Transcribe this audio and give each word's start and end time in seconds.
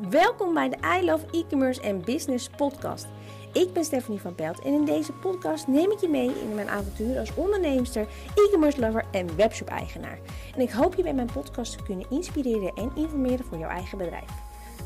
Welkom 0.00 0.54
bij 0.54 0.68
de 0.68 0.76
I 1.00 1.04
Love 1.04 1.26
E-commerce 1.30 1.80
en 1.80 2.04
Business 2.04 2.48
podcast. 2.48 3.06
Ik 3.52 3.72
ben 3.72 3.84
Stephanie 3.84 4.20
van 4.20 4.34
Pelt 4.34 4.60
en 4.60 4.72
in 4.72 4.84
deze 4.84 5.12
podcast 5.12 5.66
neem 5.66 5.90
ik 5.90 6.00
je 6.00 6.08
mee 6.08 6.40
in 6.40 6.54
mijn 6.54 6.68
avontuur 6.68 7.18
als 7.18 7.34
onderneemster, 7.34 8.08
e-commerce 8.34 8.80
lover 8.80 9.04
en 9.10 9.36
webshop 9.36 9.68
eigenaar. 9.68 10.18
En 10.54 10.60
ik 10.60 10.70
hoop 10.70 10.94
je 10.94 11.02
bij 11.02 11.14
mijn 11.14 11.32
podcast 11.32 11.78
te 11.78 11.82
kunnen 11.82 12.10
inspireren 12.10 12.72
en 12.74 12.92
informeren 12.94 13.44
voor 13.44 13.58
jouw 13.58 13.68
eigen 13.68 13.98
bedrijf. 13.98 14.30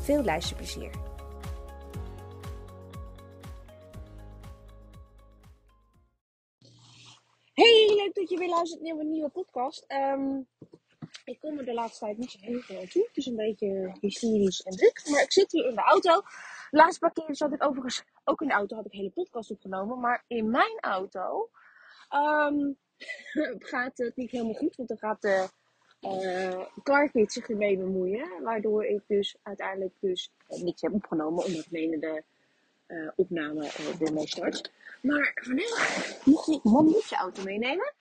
Veel 0.01 0.23
luisterplezier. 0.23 0.91
Hey, 7.53 7.93
leuk 7.95 8.11
dat 8.13 8.29
je 8.29 8.37
weer 8.37 8.49
luistert 8.49 8.81
naar 8.81 8.97
een 8.97 9.11
nieuwe 9.11 9.29
podcast. 9.29 9.83
Ehm, 9.87 10.39
ik 11.27 11.39
kom 11.39 11.57
er 11.57 11.65
de 11.65 11.73
laatste 11.73 12.05
tijd 12.05 12.17
niet 12.17 12.31
zo 12.31 12.37
heel 12.41 12.59
veel 12.59 12.79
aan 12.79 12.87
toe. 12.87 13.07
Het 13.07 13.17
is 13.17 13.25
een 13.25 13.35
beetje 13.35 13.97
hysterisch 14.01 14.61
en 14.61 14.75
druk. 14.75 15.01
Maar 15.09 15.21
ik 15.21 15.31
zit 15.31 15.51
hier 15.51 15.65
in 15.65 15.75
de 15.75 15.81
auto. 15.81 16.21
De 16.71 16.77
laatste 16.77 16.99
paar 16.99 17.11
keer 17.11 17.35
zat 17.35 17.53
ik 17.53 17.63
overigens 17.63 18.03
ook 18.23 18.41
in 18.41 18.47
de 18.47 18.53
auto. 18.53 18.75
Had 18.75 18.85
ik 18.85 18.91
hele 18.91 19.09
podcast 19.09 19.51
opgenomen. 19.51 19.99
Maar 19.99 20.23
in 20.27 20.49
mijn 20.49 20.79
auto 20.79 21.49
ehm, 22.09 22.71
gaat 23.71 23.97
het 23.97 24.15
niet 24.15 24.31
helemaal 24.31 24.53
goed. 24.53 24.75
Want 24.75 24.89
dan 24.89 24.97
gaat 24.97 25.21
de 25.21 25.47
uh, 26.01 26.65
Clarkit 26.83 27.33
zich 27.33 27.49
ermee 27.49 27.77
bemoeien. 27.77 28.43
Waardoor 28.43 28.85
ik 28.85 29.01
dus 29.07 29.35
uiteindelijk 29.43 29.93
dus 29.99 30.31
eh, 30.47 30.61
niks 30.61 30.81
heb 30.81 30.93
opgenomen. 30.93 31.45
Omdat 31.45 31.71
menen 31.71 31.99
de 31.99 32.23
uh, 32.87 33.09
opname 33.15 33.63
uh, 33.63 34.07
ermee 34.07 34.27
start. 34.27 34.71
Maar 35.01 35.31
vandaag 35.35 36.25
mocht 36.25 36.47
ik 36.47 37.09
je 37.09 37.15
auto 37.15 37.43
meenemen. 37.43 37.93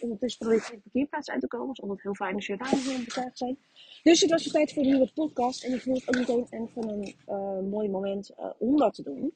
Ondertussen 0.00 0.46
probeer 0.46 0.58
ik 0.58 0.70
de 0.70 0.80
parkeerplaats 0.82 1.30
uit 1.30 1.40
te 1.40 1.46
komen. 1.46 1.76
Altijd 1.76 2.02
heel 2.02 2.14
fijn 2.14 2.34
als 2.34 2.46
je 2.46 2.56
daar 2.56 2.68
voor 2.68 2.92
in 2.92 3.04
betuigd 3.04 3.38
zijn. 3.38 3.58
Dus 4.02 4.20
het 4.20 4.30
was 4.30 4.42
de 4.42 4.50
tijd 4.50 4.72
voor 4.72 4.82
een 4.82 4.88
nieuwe 4.88 5.10
podcast. 5.14 5.64
En 5.64 5.72
ik 5.72 5.80
vond 5.80 5.98
het 5.98 6.08
ook 6.08 6.14
meteen 6.14 6.46
een 6.50 6.68
van 6.74 6.88
een 6.88 7.16
uh, 7.28 7.70
mooi 7.70 7.88
moment 7.88 8.34
om 8.58 8.76
dat 8.76 8.94
te 8.94 9.02
doen. 9.02 9.34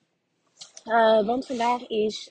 want 1.27 1.47
vandaag 1.47 1.89
is 1.89 2.31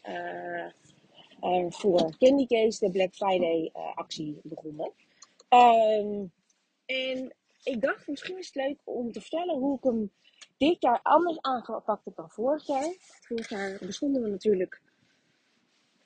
voor 1.70 2.18
Candy 2.18 2.46
Case 2.46 2.86
de 2.86 2.92
Black 2.92 3.14
Friday 3.14 3.70
actie 3.96 4.40
begonnen. 4.44 4.92
Um, 5.50 6.32
en 6.86 7.34
ik 7.64 7.82
dacht, 7.82 8.08
misschien 8.08 8.38
is 8.38 8.46
het 8.46 8.56
leuk 8.56 8.80
om 8.84 9.12
te 9.12 9.22
vertellen 9.22 9.58
hoe 9.58 9.78
ik 9.78 9.84
hem 9.84 10.12
dit 10.58 10.82
jaar 10.82 11.00
anders 11.04 11.42
aangepakt 11.42 12.06
heb 12.06 12.16
dan 12.16 12.30
vorig 12.30 12.68
jaar. 12.68 12.94
Vorig 13.22 13.50
jaar 13.50 13.78
bestonden 13.82 14.22
we 14.22 14.30
natuurlijk. 14.30 14.82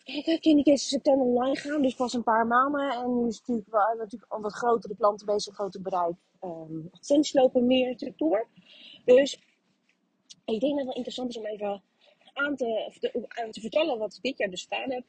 Kijk, 0.08 0.42
Candy 0.42 0.64
Case 0.64 0.70
in 0.70 0.78
september 0.78 1.26
online 1.26 1.56
gaan, 1.56 1.82
dus 1.82 1.96
pas 1.96 2.14
een 2.14 2.24
paar 2.24 2.48
maanden. 2.48 2.92
En 2.92 3.18
nu 3.18 3.28
is 3.28 3.38
het 3.38 3.48
natuurlijk 3.48 3.72
wel 3.72 3.96
natuurlijk 3.98 4.32
al 4.32 4.42
wat 4.42 4.54
grotere 4.54 4.96
klanten 4.96 5.26
bezig, 5.26 5.54
groter 5.54 5.82
bereik. 5.82 6.16
Um, 6.42 6.90
lopen 7.32 7.66
meer 7.66 8.14
door. 8.16 8.48
Dus 9.06 9.40
ik 10.46 10.60
denk 10.60 10.62
dat 10.62 10.78
het 10.78 10.86
wel 10.86 10.96
interessant 10.96 11.30
is 11.30 11.38
om 11.38 11.46
even 11.46 11.84
aan 12.34 12.56
te, 12.56 12.92
aan 13.28 13.52
te 13.52 13.62
vertellen 13.62 13.98
wat 13.98 14.14
ik 14.14 14.22
dit 14.22 14.38
jaar 14.38 14.50
dus 14.50 14.64
gedaan 14.64 14.92
heb 14.92 15.04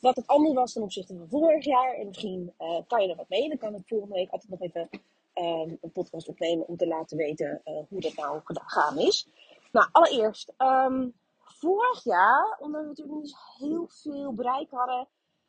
wat 0.00 0.16
het 0.16 0.26
anders 0.26 0.54
was 0.54 0.72
ten 0.72 0.82
opzichte 0.82 1.16
van 1.16 1.28
vorig 1.28 1.64
jaar. 1.64 1.94
En 1.94 2.06
misschien 2.06 2.52
uh, 2.58 2.80
kan 2.86 3.02
je 3.02 3.08
er 3.08 3.16
wat 3.16 3.28
mee. 3.28 3.48
Dan 3.48 3.58
kan 3.58 3.74
ik 3.74 3.82
volgende 3.86 4.14
week 4.14 4.30
altijd 4.30 4.50
nog 4.50 4.60
even 4.60 4.88
um, 5.34 5.78
een 5.80 5.92
podcast 5.92 6.28
opnemen 6.28 6.68
om 6.68 6.76
te 6.76 6.86
laten 6.86 7.16
weten 7.16 7.60
uh, 7.64 7.74
hoe 7.88 8.00
dat 8.00 8.14
nou 8.14 8.40
gegaan 8.44 8.98
is. 8.98 9.28
Nou, 9.72 9.88
allereerst, 9.92 10.52
um, 10.58 11.14
vorig 11.60 12.04
jaar, 12.04 12.56
omdat 12.60 12.80
we 12.80 12.86
natuurlijk 12.88 13.18
niet 13.18 13.36
heel 13.58 13.86
veel 13.88 14.32
bereik 14.32 14.70
hadden, 14.70 15.08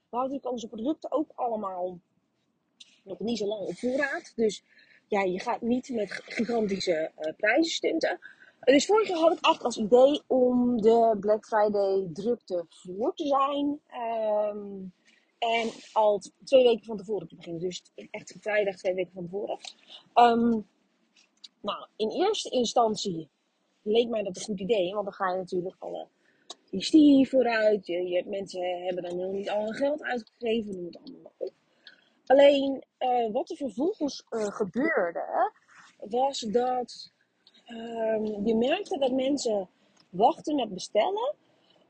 we 0.10 0.18
hadden 0.18 0.32
natuurlijk 0.32 0.52
onze 0.52 0.68
producten 0.68 1.12
ook 1.12 1.32
allemaal 1.36 2.00
nog 3.04 3.20
niet 3.20 3.38
zo 3.38 3.46
lang 3.46 3.62
op 3.62 3.78
voorraad. 3.78 4.32
Dus 4.36 4.64
ja, 5.08 5.22
je 5.22 5.40
gaat 5.40 5.62
niet 5.62 5.90
met 5.90 6.12
gigantische 6.12 7.12
uh, 7.20 7.34
prijzen 7.38 7.74
stunten. 7.74 8.20
Dus 8.60 8.86
vorig 8.86 9.08
jaar 9.08 9.18
had 9.18 9.32
ik 9.32 9.46
eigenlijk 9.46 9.76
als 9.76 9.78
idee 9.78 10.22
om 10.28 10.82
de 10.82 11.18
Black 11.20 11.46
Friday 11.46 12.10
drukte 12.14 12.66
voor 12.70 13.14
te 13.16 13.28
zijn. 13.28 13.82
Um, 14.56 14.94
en 15.38 15.70
al 15.94 16.22
twee 16.44 16.64
weken 16.64 16.86
van 16.86 16.98
tevoren 16.98 17.28
te 17.28 17.36
beginnen. 17.36 17.62
Dus 17.62 17.84
echt 18.12 18.36
vrijdag 18.40 18.76
twee 18.76 18.94
weken 18.94 19.14
van 19.14 19.24
tevoren. 19.24 19.58
Um, 20.14 20.68
nou, 21.62 21.88
in 21.96 22.10
eerste 22.10 22.50
instantie 22.50 23.30
leek 23.82 24.10
mij 24.10 24.24
dat 24.24 24.36
een 24.36 24.42
goed 24.42 24.60
idee. 24.60 24.94
Want 24.94 25.04
dan 25.04 25.14
ga 25.14 25.32
je 25.32 25.38
natuurlijk 25.38 25.76
alle 25.80 26.08
hysterie 26.70 27.30
vooruit. 27.30 27.86
Je, 27.88 28.08
je, 28.08 28.24
mensen 28.26 28.84
hebben 28.84 29.04
dan 29.04 29.18
nog 29.18 29.32
niet 29.32 29.50
al 29.50 29.64
hun 29.64 29.74
geld 29.74 30.04
uitgegeven. 30.04 30.76
Noem 30.76 30.86
het 30.86 30.98
allemaal 30.98 31.32
op. 31.38 31.54
Alleen, 32.26 32.84
uh, 33.00 33.32
wat 33.32 33.50
er 33.50 33.56
vervolgens 33.56 34.26
uh, 34.30 34.44
gebeurde, 34.46 35.52
was 35.98 36.40
dat 36.40 37.12
um, 37.68 38.46
je 38.46 38.56
merkte 38.56 38.98
dat 38.98 39.12
mensen 39.12 39.70
wachten 40.10 40.56
met 40.56 40.74
bestellen 40.74 41.36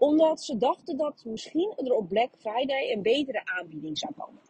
omdat 0.02 0.42
ze 0.42 0.58
dachten 0.58 0.98
dat 0.98 1.24
misschien 1.26 1.74
er 1.76 1.94
op 1.94 2.08
Black 2.08 2.30
Friday 2.38 2.92
een 2.92 3.02
betere 3.02 3.42
aanbieding 3.46 3.98
zou 3.98 4.14
komen. 4.18 4.42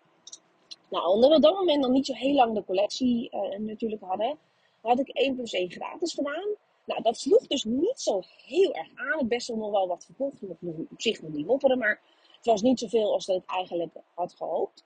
Nou, 0.89 1.07
omdat 1.07 1.29
we 1.29 1.35
op 1.35 1.41
dat 1.41 1.53
moment 1.53 1.81
nog 1.81 1.91
niet 1.91 2.05
zo 2.05 2.13
heel 2.13 2.33
lang 2.33 2.55
de 2.55 2.63
collectie 2.63 3.29
uh, 3.31 3.59
natuurlijk 3.59 4.01
hadden, 4.01 4.37
had 4.81 4.99
ik 4.99 5.07
1 5.07 5.35
plus 5.35 5.53
1 5.53 5.71
gratis 5.71 6.13
gedaan. 6.13 6.55
Nou, 6.85 7.01
dat 7.01 7.17
sloeg 7.17 7.47
dus 7.47 7.63
niet 7.63 7.99
zo 7.99 8.21
heel 8.45 8.73
erg 8.73 8.89
aan. 8.95 9.19
Het 9.19 9.27
best 9.27 9.49
nog 9.49 9.71
wel 9.71 9.87
wat 9.87 10.05
verkocht, 10.05 10.41
op 10.89 11.01
zich 11.01 11.21
nog 11.21 11.31
niet 11.31 11.45
mopperen, 11.45 11.77
maar 11.77 12.01
het 12.35 12.45
was 12.45 12.61
niet 12.61 12.79
zoveel 12.79 13.13
als 13.13 13.25
dat 13.25 13.37
ik 13.37 13.49
eigenlijk 13.49 13.95
had 14.13 14.33
gehoopt. 14.33 14.83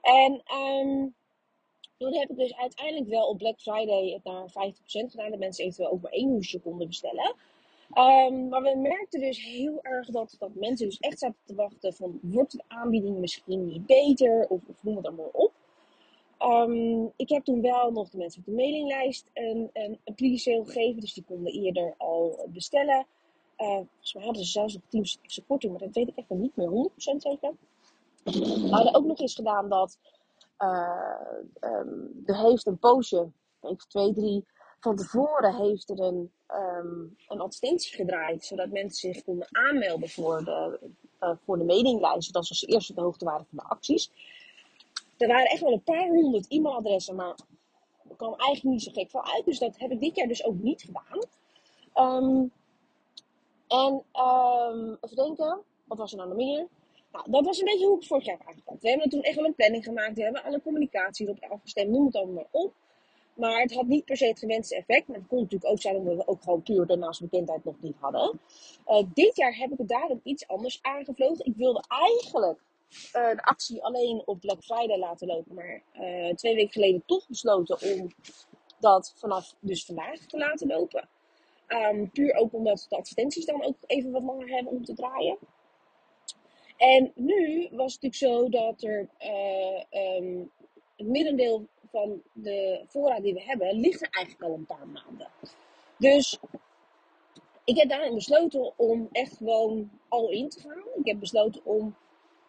En 0.00 0.42
um, 0.56 1.14
toen 1.98 2.14
heb 2.14 2.30
ik 2.30 2.36
dus 2.36 2.56
uiteindelijk 2.56 3.08
wel 3.08 3.28
op 3.28 3.38
Black 3.38 3.60
Friday 3.60 4.12
het 4.12 4.24
naar 4.24 4.48
50% 4.48 4.80
gedaan. 4.84 5.30
Dat 5.30 5.38
mensen 5.38 5.64
eventueel 5.64 5.90
ook 5.90 6.00
maar 6.00 6.12
één 6.12 6.30
hoesje 6.30 6.60
konden 6.60 6.86
bestellen. 6.86 7.34
Um, 7.98 8.48
maar 8.48 8.62
we 8.62 8.76
merkten 8.76 9.20
dus 9.20 9.44
heel 9.44 9.78
erg 9.82 10.08
dat, 10.08 10.36
dat 10.38 10.54
mensen 10.54 10.86
dus 10.86 10.98
echt 10.98 11.18
zaten 11.18 11.38
te 11.44 11.54
wachten 11.54 11.94
van 11.94 12.18
wordt 12.22 12.52
de 12.52 12.62
aanbieding 12.68 13.18
misschien 13.18 13.66
niet 13.66 13.86
beter 13.86 14.46
of, 14.48 14.60
of 14.66 14.82
noem 14.82 14.96
het 14.96 15.06
allemaal 15.06 15.30
op. 15.32 15.52
Um, 16.44 17.12
ik 17.16 17.28
heb 17.28 17.44
toen 17.44 17.60
wel 17.60 17.90
nog 17.90 18.08
de 18.08 18.18
mensen 18.18 18.40
op 18.40 18.46
de 18.46 18.52
mailinglijst 18.52 19.30
een, 19.32 19.70
een, 19.72 20.00
een 20.04 20.14
pre-sale 20.14 20.64
gegeven, 20.64 21.00
dus 21.00 21.14
die 21.14 21.24
konden 21.24 21.52
eerder 21.52 21.94
al 21.98 22.46
bestellen. 22.48 23.06
Uh, 23.58 23.66
volgens 23.68 24.14
mij 24.14 24.24
hadden 24.24 24.44
ze 24.44 24.50
zelfs 24.50 24.76
10% 24.76 24.80
extra 25.22 25.44
korting, 25.46 25.72
maar 25.72 25.80
dat 25.80 25.94
weet 25.94 26.08
ik 26.08 26.16
echt 26.16 26.28
niet 26.28 26.56
meer 26.56 26.90
100% 26.90 26.94
zeker. 26.94 27.52
We 28.24 28.68
hadden 28.70 28.94
ook 28.94 29.04
nog 29.04 29.18
eens 29.18 29.34
gedaan 29.34 29.68
dat 29.68 29.98
uh, 30.58 31.14
um, 31.60 32.22
er 32.24 32.36
heeft 32.36 32.66
een 32.66 32.78
poosje, 32.78 33.30
even 33.60 33.88
twee, 33.88 34.12
drie, 34.12 34.44
van 34.80 34.96
tevoren 34.96 35.54
heeft 35.54 35.90
er 35.90 36.00
een, 36.00 36.32
um, 36.48 37.16
een 37.28 37.40
advertentie 37.40 37.94
gedraaid, 37.94 38.44
zodat 38.44 38.70
mensen 38.70 39.14
zich 39.14 39.24
konden 39.24 39.48
aanmelden 39.50 40.08
voor 40.08 40.44
de, 40.44 40.78
uh, 41.20 41.30
voor 41.44 41.58
de 41.58 41.64
mailinglijst, 41.64 42.26
zodat 42.26 42.46
ze 42.46 42.50
als 42.50 42.66
eerste 42.66 42.92
op 42.92 42.98
de 42.98 43.04
hoogte 43.04 43.24
waren 43.24 43.46
van 43.46 43.58
de 43.58 43.68
acties. 43.74 44.10
Er 45.16 45.28
waren 45.28 45.46
echt 45.46 45.60
wel 45.60 45.72
een 45.72 45.82
paar 45.82 46.08
honderd 46.08 46.46
e-mailadressen, 46.48 47.14
maar 47.14 47.38
er 48.08 48.16
kwam 48.16 48.34
eigenlijk 48.34 48.62
niet 48.62 48.82
zo 48.82 48.90
gek 48.92 49.10
van 49.10 49.24
uit. 49.24 49.44
Dus 49.44 49.58
dat 49.58 49.78
heb 49.78 49.90
ik 49.90 50.00
dit 50.00 50.16
jaar 50.16 50.28
dus 50.28 50.44
ook 50.44 50.58
niet 50.58 50.82
gedaan. 50.82 51.24
Um, 51.94 52.52
en 53.68 54.04
um, 54.14 54.98
even 55.00 55.16
denken, 55.16 55.60
wat 55.84 55.98
was 55.98 56.10
er 56.10 56.16
nou 56.16 56.28
nog 56.28 56.38
meer? 56.38 56.68
Nou, 57.12 57.30
dat 57.30 57.44
was 57.44 57.58
een 57.58 57.64
beetje 57.64 57.84
hoe 57.84 57.94
ik 57.94 58.00
het 58.00 58.08
vorig 58.08 58.24
jaar 58.24 58.38
heb 58.38 58.46
aangepakt. 58.46 58.82
We 58.82 58.88
hebben 58.88 59.08
toen 59.08 59.22
echt 59.22 59.36
wel 59.36 59.44
een 59.44 59.54
planning 59.54 59.84
gemaakt. 59.84 60.16
We 60.16 60.22
hebben 60.22 60.44
alle 60.44 60.62
communicatie 60.62 61.26
erop 61.26 61.50
afgestemd, 61.50 61.90
noem 61.90 62.06
het 62.06 62.16
allemaal 62.16 62.34
maar 62.34 62.62
op. 62.62 62.72
Maar 63.34 63.60
het 63.60 63.74
had 63.74 63.86
niet 63.86 64.04
per 64.04 64.16
se 64.16 64.26
het 64.26 64.38
gewenste 64.38 64.76
effect. 64.76 65.08
Maar 65.08 65.16
het 65.16 65.26
kon 65.26 65.40
natuurlijk 65.40 65.70
ook 65.70 65.80
zijn 65.80 65.96
omdat 65.96 66.16
we 66.16 66.26
ook 66.26 66.42
gewoon 66.42 66.62
puur 66.62 66.86
daarnaast 66.86 67.20
bekendheid 67.20 67.64
nog 67.64 67.74
niet 67.80 67.96
hadden. 68.00 68.40
Uh, 68.86 69.02
dit 69.14 69.36
jaar 69.36 69.56
heb 69.56 69.72
ik 69.72 69.78
het 69.78 69.88
daarom 69.88 70.20
iets 70.22 70.48
anders 70.48 70.78
aangevlogen. 70.82 71.44
Ik 71.44 71.56
wilde 71.56 71.84
eigenlijk 71.88 72.60
uh, 73.16 73.30
de 73.30 73.42
actie 73.42 73.82
alleen 73.82 74.22
op 74.24 74.40
Black 74.40 74.62
Friday 74.62 74.98
laten 74.98 75.26
lopen. 75.26 75.54
Maar 75.54 75.82
uh, 75.94 76.34
twee 76.34 76.54
weken 76.54 76.72
geleden 76.72 77.02
toch 77.06 77.28
besloten 77.28 77.80
om 77.80 78.12
dat 78.80 79.12
vanaf 79.16 79.54
dus 79.60 79.84
vandaag 79.84 80.18
te 80.18 80.38
laten 80.38 80.66
lopen. 80.66 81.08
Um, 81.68 82.10
puur 82.10 82.34
ook 82.34 82.52
omdat 82.52 82.86
de 82.88 82.96
advertenties 82.96 83.44
dan 83.44 83.64
ook 83.64 83.76
even 83.86 84.10
wat 84.10 84.22
langer 84.22 84.48
hebben 84.48 84.72
om 84.72 84.84
te 84.84 84.94
draaien. 84.94 85.38
En 86.76 87.12
nu 87.14 87.68
was 87.70 87.92
het 87.92 88.02
natuurlijk 88.02 88.14
zo 88.14 88.48
dat 88.48 88.82
er 88.82 89.08
uh, 89.20 90.16
um, 90.16 90.50
het 90.96 91.06
middendeel 91.06 91.66
van 91.90 92.22
de 92.32 92.84
voorraad 92.86 93.22
die 93.22 93.34
we 93.34 93.42
hebben, 93.42 93.80
ligt 93.80 94.02
er 94.02 94.08
eigenlijk 94.10 94.44
al 94.44 94.54
een 94.54 94.66
paar 94.66 94.88
maanden. 94.88 95.28
Dus 95.98 96.38
ik 97.64 97.76
heb 97.76 97.88
daarin 97.88 98.14
besloten 98.14 98.72
om 98.78 99.08
echt 99.12 99.36
gewoon 99.36 99.90
al 100.08 100.30
in 100.30 100.48
te 100.48 100.60
gaan. 100.60 100.82
Ik 100.94 101.06
heb 101.06 101.20
besloten 101.20 101.64
om 101.64 101.96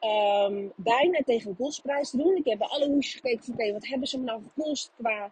um, 0.03 0.71
bijna 0.75 1.21
tegen 1.25 1.49
een 1.49 1.55
kostprijs 1.55 2.09
te 2.09 2.17
doen. 2.17 2.35
Ik 2.35 2.45
heb 2.45 2.57
bij 2.57 2.67
alle 2.67 2.87
hoesjes 2.87 3.13
gekeken 3.13 3.43
van 3.43 3.53
oké, 3.53 3.71
wat 3.71 3.87
hebben 3.87 4.07
ze 4.07 4.17
me 4.19 4.23
nou 4.23 4.41
gekost 4.43 4.91
qua 4.97 5.31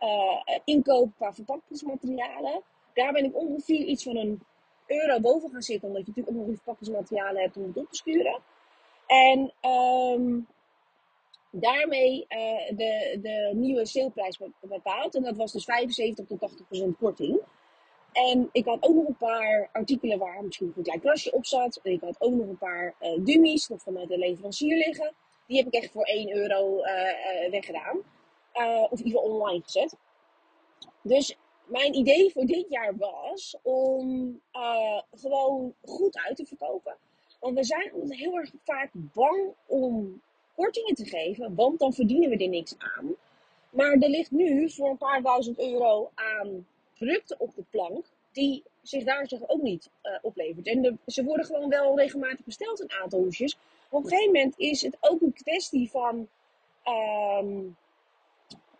uh, 0.00 0.58
inkoop, 0.64 1.10
qua 1.16 1.32
verpakkingsmaterialen. 1.32 2.62
Daar 2.94 3.12
ben 3.12 3.24
ik 3.24 3.36
ongeveer 3.36 3.84
iets 3.84 4.02
van 4.02 4.16
een 4.16 4.42
euro 4.86 5.20
boven 5.20 5.50
gaan 5.50 5.62
zitten, 5.62 5.88
omdat 5.88 6.02
je 6.02 6.08
natuurlijk 6.08 6.36
ook 6.36 6.40
nog 6.42 6.48
die 6.48 6.62
verpakkingsmaterialen 6.62 7.42
hebt 7.42 7.56
om 7.56 7.62
het 7.62 7.76
op 7.76 7.90
te 7.90 7.96
sturen. 7.96 8.40
En 9.06 9.52
um, 9.70 10.46
daarmee 11.50 12.26
uh, 12.28 12.76
de, 12.76 13.18
de 13.22 13.50
nieuwe 13.54 13.86
saleprijs 13.86 14.38
bepaald. 14.60 15.14
En 15.14 15.22
dat 15.22 15.36
was 15.36 15.52
dus 15.52 15.64
75 15.64 16.26
tot 16.26 16.50
80% 16.84 16.98
korting. 16.98 17.40
En 18.16 18.48
ik 18.52 18.64
had 18.64 18.82
ook 18.82 18.94
nog 18.94 19.06
een 19.06 19.16
paar 19.16 19.68
artikelen 19.72 20.18
waar 20.18 20.44
misschien 20.44 20.72
een 20.76 20.82
klein 20.82 21.00
krasje 21.00 21.32
op 21.32 21.46
zat. 21.46 21.80
En 21.82 21.92
ik 21.92 22.00
had 22.00 22.20
ook 22.20 22.32
nog 22.32 22.48
een 22.48 22.58
paar 22.58 22.94
uh, 23.00 23.24
dummies 23.24 23.68
nog 23.68 23.82
vanuit 23.82 24.08
de 24.08 24.18
leverancier 24.18 24.76
liggen. 24.76 25.14
Die 25.46 25.56
heb 25.56 25.66
ik 25.66 25.74
echt 25.74 25.92
voor 25.92 26.04
1 26.04 26.36
euro 26.36 26.84
uh, 26.84 27.50
weggedaan. 27.50 27.96
of 28.90 28.98
in 29.00 29.06
ieder 29.06 29.20
geval 29.20 29.34
online 29.34 29.62
gezet. 29.62 29.96
Dus 31.02 31.36
mijn 31.64 31.94
idee 31.94 32.32
voor 32.32 32.44
dit 32.44 32.66
jaar 32.68 32.96
was 32.96 33.56
om 33.62 34.40
gewoon 35.10 35.74
goed 35.84 36.18
uit 36.18 36.36
te 36.36 36.46
verkopen. 36.46 36.96
Want 37.40 37.54
we 37.54 37.64
zijn 37.64 37.90
heel 38.08 38.36
erg 38.36 38.50
vaak 38.64 38.90
bang 38.92 39.52
om 39.66 40.20
kortingen 40.54 40.94
te 40.94 41.04
geven, 41.04 41.54
want 41.54 41.78
dan 41.78 41.92
verdienen 41.92 42.30
we 42.30 42.36
er 42.36 42.48
niks 42.48 42.74
aan. 42.78 43.14
Maar 43.70 43.92
er 43.92 44.08
ligt 44.08 44.30
nu 44.30 44.70
voor 44.70 44.88
een 44.88 44.98
paar 44.98 45.22
duizend 45.22 45.58
euro 45.58 46.10
aan 46.14 46.66
producten 46.96 47.40
op 47.40 47.54
de 47.54 47.64
plank 47.70 48.06
die 48.32 48.62
zich 48.82 49.04
daar 49.04 49.28
zich 49.28 49.48
ook 49.48 49.62
niet 49.62 49.90
uh, 50.02 50.18
oplevert. 50.22 50.66
En 50.66 51.00
ze 51.06 51.24
worden 51.24 51.46
gewoon 51.46 51.68
wel 51.68 51.98
regelmatig 51.98 52.44
besteld, 52.44 52.80
een 52.80 52.92
aantal 52.92 53.20
hoesjes. 53.20 53.56
op 53.88 54.02
een 54.04 54.08
gegeven 54.08 54.32
moment 54.32 54.54
is 54.58 54.82
het 54.82 54.96
ook 55.00 55.20
een 55.20 55.32
kwestie 55.32 55.90
van 55.90 56.28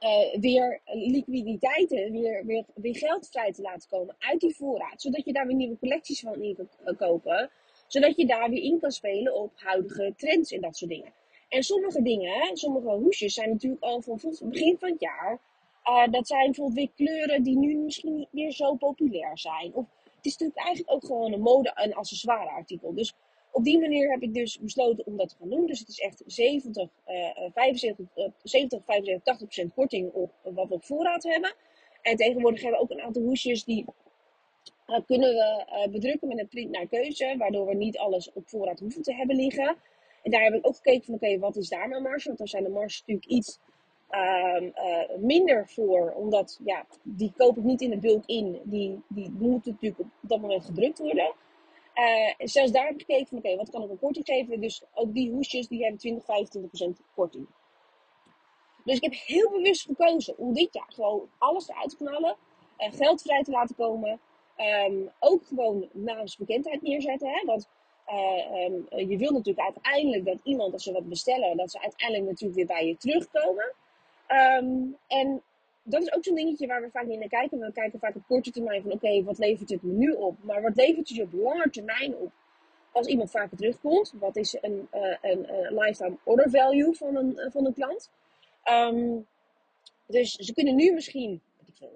uh, 0.00 0.40
weer 0.40 0.80
liquiditeiten, 0.84 2.12
weer, 2.12 2.44
weer, 2.46 2.64
weer 2.74 2.96
geld 2.96 3.28
vrij 3.28 3.52
te 3.52 3.62
laten 3.62 3.88
komen 3.88 4.16
uit 4.19 4.40
die 4.40 4.56
voorraad. 4.56 5.00
Zodat 5.02 5.24
je 5.24 5.32
daar 5.32 5.46
weer 5.46 5.56
nieuwe 5.56 5.78
collecties 5.78 6.20
van 6.20 6.42
in 6.42 6.54
kan 6.56 6.69
eh, 6.84 6.96
kopen. 6.96 7.50
Zodat 7.86 8.16
je 8.16 8.26
daar 8.26 8.50
weer 8.50 8.62
in 8.62 8.80
kan 8.80 8.90
spelen 8.90 9.34
op 9.34 9.52
huidige 9.54 10.14
trends 10.16 10.52
en 10.52 10.60
dat 10.60 10.76
soort 10.76 10.90
dingen. 10.90 11.12
En 11.48 11.62
sommige 11.62 12.02
dingen, 12.02 12.56
sommige 12.56 12.88
hoesjes 12.88 13.34
zijn 13.34 13.50
natuurlijk 13.50 13.82
al 13.82 14.02
van 14.02 14.19
het 14.22 14.40
begin 14.42 14.76
van 14.78 14.90
het 14.90 15.00
jaar. 15.00 15.38
Uh, 15.88 16.06
dat 16.10 16.26
zijn 16.26 16.44
bijvoorbeeld 16.44 16.76
weer 16.76 17.06
kleuren 17.06 17.42
die 17.42 17.58
nu 17.58 17.76
misschien 17.76 18.16
niet 18.16 18.32
meer 18.32 18.52
zo 18.52 18.74
populair 18.74 19.38
zijn. 19.38 19.74
Of 19.74 19.84
het 20.16 20.24
is 20.24 20.32
natuurlijk 20.32 20.58
eigenlijk 20.58 20.94
ook 20.96 21.04
gewoon 21.04 21.32
een 21.32 21.40
mode- 21.40 21.72
en 21.74 21.94
accessoire 21.94 22.50
artikel. 22.50 22.94
Dus 22.94 23.14
op 23.52 23.64
die 23.64 23.78
manier 23.78 24.10
heb 24.10 24.22
ik 24.22 24.34
dus 24.34 24.58
besloten 24.58 25.06
om 25.06 25.16
dat 25.16 25.28
te 25.28 25.36
gaan 25.38 25.48
doen. 25.48 25.66
Dus 25.66 25.78
het 25.78 25.88
is 25.88 25.98
echt 25.98 26.22
70, 26.26 26.88
uh, 27.06 27.50
75, 27.52 28.06
uh, 28.16 28.24
70 28.42 28.84
75, 28.84 29.22
80% 29.22 29.74
korting 29.74 30.12
op 30.12 30.32
wat 30.42 30.68
we 30.68 30.74
op 30.74 30.84
voorraad 30.84 31.22
hebben. 31.22 31.54
En 32.02 32.16
tegenwoordig 32.16 32.60
hebben 32.62 32.80
we 32.80 32.84
ook 32.84 32.98
een 32.98 33.04
aantal 33.04 33.22
hoesjes 33.22 33.64
die 33.64 33.84
uh, 34.86 35.00
kunnen 35.06 35.28
we 35.28 35.66
uh, 35.68 35.92
bedrukken 35.92 36.28
met 36.28 36.38
een 36.38 36.48
print 36.48 36.70
naar 36.70 36.86
keuze. 36.86 37.34
Waardoor 37.38 37.66
we 37.66 37.74
niet 37.74 37.98
alles 37.98 38.32
op 38.32 38.48
voorraad 38.48 38.80
hoeven 38.80 39.02
te 39.02 39.14
hebben 39.14 39.36
liggen. 39.36 39.76
En 40.22 40.30
daar 40.30 40.42
heb 40.42 40.54
ik 40.54 40.66
ook 40.66 40.76
gekeken 40.76 41.04
van 41.04 41.14
oké, 41.14 41.38
wat 41.38 41.56
is 41.56 41.68
daar 41.68 41.88
mijn 41.88 42.02
marge? 42.02 42.26
Want 42.26 42.38
dan 42.38 42.48
zijn 42.48 42.62
de 42.62 42.68
marges 42.68 43.00
natuurlijk 43.00 43.26
iets 43.26 43.58
uh, 44.11 44.62
uh, 44.62 45.17
minder 45.19 45.69
voor. 45.69 46.11
Omdat 46.11 46.61
ja, 46.64 46.87
die 47.03 47.32
koop 47.37 47.56
ik 47.56 47.64
niet 47.64 47.81
in 47.81 47.91
de 47.91 47.99
bulk 47.99 48.26
in. 48.26 48.61
Die, 48.64 49.03
die 49.08 49.31
moeten 49.31 49.73
natuurlijk 49.73 50.00
op 50.00 50.08
dat 50.20 50.41
moment 50.41 50.64
gedrukt 50.64 50.99
worden. 50.99 51.35
Uh, 51.94 52.47
zelfs 52.49 52.73
daar 52.73 52.87
heb 52.87 52.94
ik 52.94 53.00
gekeken 53.00 53.26
van 53.26 53.38
oké, 53.38 53.56
wat 53.56 53.70
kan 53.70 53.82
ik 53.82 53.91
een 53.91 53.99
korting 53.99 54.26
geven? 54.26 54.61
Dus 54.61 54.82
ook 54.94 55.14
die 55.14 55.31
hoesjes 55.31 55.69
die 55.69 55.82
hebben 55.82 55.99
20, 55.99 56.25
25% 56.25 57.05
korting. 57.14 57.47
Dus 58.85 58.97
ik 58.97 59.03
heb 59.03 59.14
heel 59.14 59.50
bewust 59.50 59.82
gekozen 59.82 60.38
om 60.38 60.53
dit 60.53 60.69
jaar 60.75 60.93
gewoon 60.94 61.29
alles 61.38 61.69
eruit 61.69 61.91
te 61.91 61.97
knallen. 61.97 62.37
geld 62.76 63.23
vrij 63.23 63.43
te 63.43 63.50
laten 63.50 63.76
komen. 63.76 64.20
Um, 64.88 65.11
ook 65.20 65.47
gewoon 65.47 65.88
naamsbekendheid 65.93 66.82
neerzetten. 66.82 67.29
Hè? 67.29 67.44
Want 67.44 67.69
um, 68.08 69.08
je 69.08 69.17
wil 69.17 69.32
natuurlijk 69.32 69.64
uiteindelijk 69.75 70.25
dat 70.25 70.41
iemand, 70.43 70.73
als 70.73 70.82
ze 70.82 70.93
wat 70.93 71.08
bestellen, 71.08 71.56
dat 71.56 71.70
ze 71.70 71.81
uiteindelijk 71.81 72.29
natuurlijk 72.29 72.56
weer 72.56 72.76
bij 72.76 72.87
je 72.87 72.97
terugkomen. 72.97 73.75
Um, 74.28 74.96
en 75.06 75.43
dat 75.82 76.02
is 76.02 76.12
ook 76.12 76.25
zo'n 76.25 76.34
dingetje 76.34 76.67
waar 76.67 76.82
we 76.82 76.90
vaak 76.90 77.06
niet 77.06 77.19
naar 77.19 77.28
kijken. 77.28 77.58
We 77.58 77.73
kijken 77.73 77.99
vaak 77.99 78.17
op 78.17 78.26
korte 78.26 78.50
termijn 78.50 78.82
van 78.82 78.93
oké, 78.93 79.23
wat 79.23 79.38
levert 79.38 79.70
het 79.70 79.82
me 79.82 79.93
nu 79.93 80.11
op? 80.11 80.37
Maar 80.43 80.62
wat 80.62 80.76
levert 80.76 81.08
het 81.08 81.17
je 81.17 81.23
op 81.23 81.32
lange 81.32 81.70
termijn 81.70 82.17
op? 82.17 82.32
Als 82.93 83.06
iemand 83.06 83.31
vaker 83.31 83.56
terugkomt, 83.56 84.12
wat 84.19 84.37
is 84.37 84.58
een, 84.61 84.88
uh, 84.94 85.17
een 85.20 85.38
uh, 85.38 85.70
lifetime 85.70 86.17
order 86.25 86.50
value 86.50 86.94
van 86.94 87.17
een, 87.17 87.32
uh, 87.37 87.50
van 87.50 87.67
een 87.67 87.75
klant? 87.75 88.11
Um, 88.70 89.26
dus 90.06 90.32
ze 90.32 90.55
kunnen 90.55 90.75
nu 90.75 90.93
misschien 90.93 91.40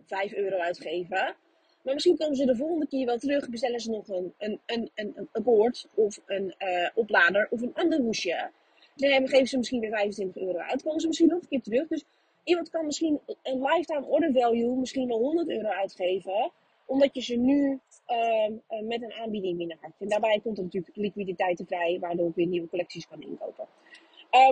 5 0.07 0.33
euro 0.33 0.57
uitgeven. 0.57 1.37
Maar 1.83 1.95
misschien 1.95 2.17
komen 2.17 2.37
ze 2.37 2.45
de 2.45 2.57
volgende 2.57 2.87
keer 2.87 3.07
wel 3.07 3.19
terug. 3.19 3.49
Bestellen 3.49 3.81
ze 3.81 3.91
nog 3.91 4.09
een, 4.09 4.35
een, 4.39 4.61
een, 4.67 4.91
een, 4.95 5.29
een 5.33 5.75
of 5.95 6.21
een 6.27 6.55
oplader 6.95 7.47
of 7.51 7.63
een 7.63 7.75
ander 7.75 7.99
hoesje. 7.99 8.51
Dan 8.95 9.29
geven 9.29 9.47
ze 9.47 9.57
misschien 9.57 9.81
weer 9.81 9.91
25 9.91 10.43
euro 10.43 10.59
uit. 10.59 10.83
Komen 10.83 11.01
ze 11.01 11.07
misschien 11.07 11.29
nog 11.29 11.43
een 11.43 11.49
keer 11.49 11.63
terug. 11.63 11.89
Dus 11.89 12.05
iemand 12.45 12.71
kan 12.71 12.87
misschien 12.87 13.21
een 13.43 13.63
lifetime 13.63 14.07
order 14.07 14.33
value 14.33 14.77
misschien 14.77 15.09
wel 15.09 15.19
100 15.19 15.49
euro 15.49 15.69
uitgeven. 15.69 16.51
Omdat 16.87 17.15
je 17.15 17.21
ze 17.21 17.37
nu 17.37 17.81
uh, 18.09 18.81
met 18.83 19.03
een 19.03 19.13
aanbieding 19.13 19.57
binnenhaakt. 19.57 20.01
En 20.01 20.09
daarbij 20.09 20.41
komt 20.43 20.59
er 20.59 20.65
natuurlijk 20.65 20.97
liquiditeit 20.97 21.63
vrij. 21.67 21.99
Waardoor 22.01 22.29
ik 22.29 22.35
weer 22.35 22.47
nieuwe 22.47 22.69
collecties 22.69 23.07
kan 23.09 23.23
inkopen. 23.23 23.67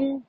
Um, 0.01 0.25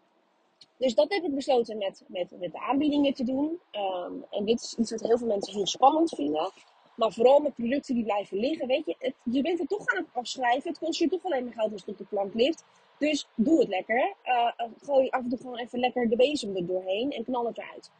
dus 0.78 0.96
dat 0.96 1.14
heb 1.14 1.24
ik 1.24 1.36
besloten 1.36 1.78
met, 1.78 2.04
met, 2.08 2.40
met 2.40 2.52
de 2.52 2.60
aanbiedingen 2.60 3.14
te 3.14 3.24
doen. 3.24 3.60
Um, 3.72 4.26
en 4.30 4.46
dit 4.46 4.62
is 4.62 4.76
iets 4.78 4.92
wat 4.92 5.02
heel 5.02 5.18
veel 5.18 5.28
mensen 5.28 5.54
heel 5.54 5.68
spannend 5.68 6.10
vinden. 6.10 6.52
Maar 6.96 7.12
vooral 7.12 7.40
met 7.40 7.54
producten 7.54 7.96
die 7.96 8.04
blijven 8.04 8.38
liggen. 8.38 8.68
Weet 8.68 8.86
je, 8.86 8.96
het, 9.00 9.14
je 9.24 9.42
bent 9.42 9.60
er 9.60 9.68
toch 9.68 9.86
aan 9.86 10.04
het 10.04 10.14
afschrijven. 10.14 10.70
Het 10.70 10.80
kost 10.80 11.00
je 11.00 11.08
toch 11.08 11.24
alleen 11.24 11.44
maar 11.44 11.54
geld 11.54 11.72
als 11.72 11.82
het 11.82 11.90
op 11.90 11.98
de 11.98 12.06
plank 12.06 12.34
ligt. 12.34 12.64
Dus 13.00 13.28
doe 13.36 13.60
het 13.60 13.68
lekker. 13.68 14.16
Uh, 14.24 14.52
gooi 14.82 15.10
af 15.10 15.22
en 15.22 15.30
toe 15.30 15.38
gewoon 15.38 15.58
even 15.58 15.80
lekker 15.80 16.10
de 16.10 16.16
bezem 16.16 16.56
er 16.56 16.66
doorheen 16.66 17.12
en 17.12 17.24
knal 17.24 17.46
het 17.46 17.58
eruit. 17.58 17.92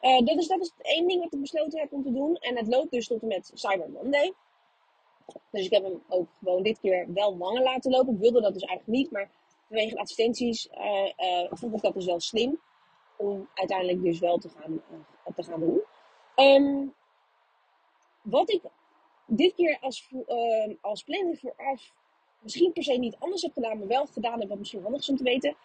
Uh, 0.00 0.26
dat, 0.26 0.36
is, 0.36 0.46
dat 0.46 0.60
is 0.60 0.72
het 0.76 0.86
één 0.86 1.08
ding 1.08 1.22
wat 1.22 1.32
ik 1.32 1.40
besloten 1.40 1.80
heb 1.80 1.92
om 1.92 2.02
te 2.02 2.12
doen. 2.12 2.36
En 2.36 2.56
het 2.56 2.66
loopt 2.66 2.90
dus 2.90 3.06
tot 3.06 3.22
en 3.22 3.28
met 3.28 3.50
Cyber 3.54 3.90
Monday. 3.90 4.32
Dus 5.50 5.64
ik 5.64 5.70
heb 5.70 5.82
hem 5.82 6.02
ook 6.08 6.28
gewoon 6.38 6.62
dit 6.62 6.80
keer 6.80 7.12
wel 7.12 7.36
langer 7.36 7.62
laten 7.62 7.90
lopen. 7.90 8.14
Ik 8.14 8.20
wilde 8.20 8.40
dat 8.40 8.52
dus 8.52 8.62
eigenlijk 8.62 8.98
niet. 8.98 9.10
Maar 9.10 9.30
vanwege 9.66 9.96
advertenties 9.96 10.68
uh, 10.68 11.46
vond 11.50 11.74
ik 11.74 11.82
dat 11.82 11.94
dus 11.94 12.04
wel 12.04 12.20
slim. 12.20 12.60
Om 13.16 13.48
uiteindelijk 13.54 14.02
dus 14.02 14.18
wel 14.18 14.38
te 14.38 14.48
gaan, 14.48 14.82
te 15.34 15.42
gaan 15.42 15.60
doen. 15.60 15.80
Um, 16.36 16.94
wat 18.22 18.50
ik 18.50 18.62
dit 19.26 19.54
keer 19.54 19.78
als, 19.80 20.08
als 20.80 21.02
planning 21.02 21.38
vooraf 21.38 21.92
misschien 22.46 22.72
per 22.72 22.82
se 22.82 22.92
niet 22.92 23.16
anders 23.18 23.42
heb 23.42 23.52
gedaan, 23.52 23.78
maar 23.78 23.86
wel 23.86 24.06
gedaan 24.06 24.40
heb, 24.40 24.48
wat 24.48 24.58
misschien 24.58 24.82
handig 24.82 25.00
is 25.00 25.08
om 25.08 25.16
te 25.16 25.22
weten. 25.22 25.56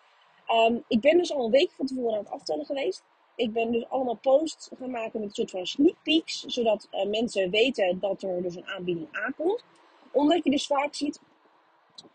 Um, 0.68 0.83
ik 0.88 1.01
ben 1.01 1.18
dus 1.18 1.33
al 1.33 1.45
een 1.45 1.51
week 1.51 1.72
van 1.72 1.86
tevoren 1.86 2.13
aan 2.13 2.24
het 2.24 2.33
aftellen 2.33 2.66
geweest. 2.66 3.04
Ik 3.36 3.54
ben 3.54 3.72
dus 3.72 3.89
allemaal 3.89 4.18
posts 4.18 4.69
gaan 4.78 4.92
maken 4.92 5.19
met 5.19 5.30
een 5.30 5.36
soort 5.36 5.51
van 5.51 5.66
sneak 5.66 5.95
peeks, 6.04 6.44
zodat 6.45 6.88
uh, 6.92 7.10
mensen 7.10 7.50
weten 7.50 8.00
dat 8.00 8.24
er 8.24 8.42
dus 8.42 8.55
een 8.55 8.67
aanbieding 8.67 9.08
aankomt. 9.12 9.63
Omdat 10.12 10.44
je 10.44 10.50
dus 10.50 10.65
vaak 10.65 10.96
ziet 10.96 11.20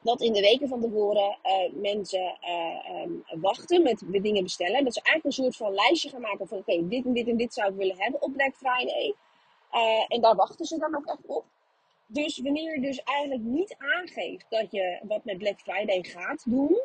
dat 0.01 0.21
in 0.21 0.33
de 0.33 0.41
weken 0.41 0.69
van 0.69 0.81
tevoren 0.81 1.39
uh, 1.45 1.81
mensen 1.83 2.39
uh, 2.43 3.03
um, 3.03 3.25
wachten 3.41 3.83
met 3.83 4.03
dingen 4.09 4.43
bestellen. 4.43 4.85
Dat 4.85 4.95
ze 4.95 5.03
eigenlijk 5.03 5.25
een 5.25 5.45
soort 5.45 5.57
van 5.57 5.75
lijstje 5.75 6.09
gaan 6.09 6.21
maken 6.21 6.49
van 6.49 6.59
oké, 6.59 6.89
dit 6.89 7.05
en 7.05 7.13
dit 7.13 7.29
en 7.29 7.37
dit 7.37 7.55
zou 7.55 7.71
ik 7.71 7.77
willen 7.77 7.97
hebben 7.99 8.23
op 8.23 8.33
Black 8.33 8.55
Friday. 8.55 9.15
En 10.09 10.21
daar 10.21 10.35
wachten 10.35 10.67
ze 10.67 10.79
dan 10.79 10.97
ook 10.97 11.07
echt 11.07 11.27
op. 11.27 11.45
Dus 12.07 12.39
wanneer 12.39 12.75
je 12.75 12.81
dus 12.81 13.03
eigenlijk 13.03 13.43
niet 13.43 13.75
aangeeft 13.79 14.47
dat 14.49 14.71
je 14.71 15.01
wat 15.03 15.25
met 15.25 15.39
Black 15.39 15.61
Friday 15.61 16.03
gaat 16.03 16.45
doen, 16.45 16.81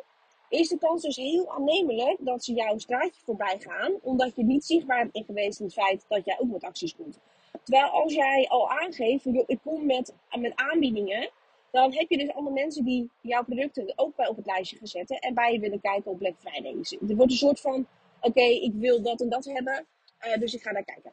is 0.48 0.68
de 0.68 0.78
kans 0.78 1.02
dus 1.02 1.16
heel 1.16 1.50
aannemelijk 1.50 2.16
dat 2.20 2.44
ze 2.44 2.52
jouw 2.52 2.78
straatje 2.78 3.20
voorbij 3.24 3.56
gaan, 3.58 3.92
omdat 4.02 4.36
je 4.36 4.44
niet 4.44 4.64
zichtbaar 4.64 5.08
bent 5.10 5.26
geweest 5.26 5.58
in 5.58 5.64
het 5.64 5.74
feit 5.74 6.04
dat 6.08 6.24
jij 6.24 6.38
ook 6.38 6.50
met 6.50 6.64
acties 6.64 6.96
komt. 6.96 7.20
Terwijl 7.62 7.90
als 7.90 8.14
jij 8.14 8.46
al 8.48 8.70
aangeeft, 8.70 9.26
ik 9.26 9.58
kom 9.62 9.86
met, 9.86 10.14
met 10.38 10.52
aanbiedingen, 10.54 11.30
dan 11.70 11.94
heb 11.94 12.10
je 12.10 12.18
dus 12.18 12.32
allemaal 12.32 12.52
mensen 12.52 12.84
die 12.84 13.10
jouw 13.20 13.44
producten 13.44 13.92
ook 13.96 14.16
bij 14.16 14.28
op 14.28 14.36
het 14.36 14.46
lijstje 14.46 14.76
gezet 14.76 15.20
en 15.20 15.34
bij 15.34 15.52
je 15.52 15.58
willen 15.58 15.80
kijken 15.80 16.10
op 16.10 16.18
Black 16.18 16.34
Friday. 16.38 16.72
Dus 16.72 16.92
er 16.92 17.16
wordt 17.16 17.30
een 17.30 17.38
soort 17.38 17.60
van, 17.60 17.86
oké, 18.20 18.42
ik 18.42 18.72
wil 18.74 19.02
dat 19.02 19.20
en 19.20 19.28
dat 19.28 19.44
hebben, 19.44 19.86
uh, 20.26 20.36
dus 20.38 20.54
ik 20.54 20.62
ga 20.62 20.72
daar 20.72 20.84
kijken. 20.84 21.12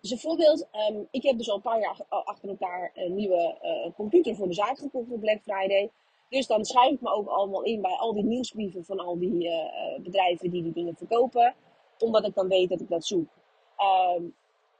Dus 0.00 0.10
een 0.10 0.18
voorbeeld, 0.18 0.68
um, 0.90 1.08
ik 1.10 1.22
heb 1.22 1.36
dus 1.36 1.50
al 1.50 1.56
een 1.56 1.62
paar 1.62 1.80
jaar 1.80 2.00
achter 2.08 2.48
elkaar 2.48 2.90
een 2.94 3.14
nieuwe 3.14 3.58
uh, 3.62 3.94
computer 3.94 4.34
voor 4.34 4.46
de 4.46 4.54
zaak 4.54 4.78
gekocht 4.78 5.08
voor 5.08 5.18
Black 5.18 5.42
Friday. 5.42 5.90
Dus 6.28 6.46
dan 6.46 6.64
schrijf 6.64 6.92
ik 6.92 7.00
me 7.00 7.10
ook 7.10 7.28
allemaal 7.28 7.62
in 7.62 7.80
bij 7.80 7.96
al 7.96 8.14
die 8.14 8.24
nieuwsbrieven 8.24 8.84
van 8.84 8.98
al 8.98 9.18
die 9.18 9.44
uh, 9.44 10.00
bedrijven 10.02 10.50
die 10.50 10.62
die 10.62 10.72
dingen 10.72 10.96
verkopen. 10.96 11.54
Omdat 11.98 12.26
ik 12.26 12.34
dan 12.34 12.48
weet 12.48 12.68
dat 12.68 12.80
ik 12.80 12.88
dat 12.88 13.04
zoek. 13.04 13.28
Um, 14.16 14.34